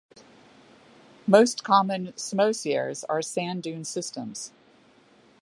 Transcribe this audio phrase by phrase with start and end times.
[1.27, 4.51] Most common psammoseres are sand dune systems.